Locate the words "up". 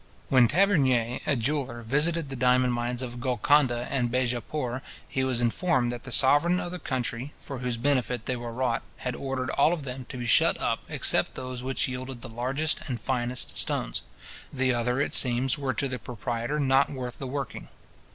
10.59-10.79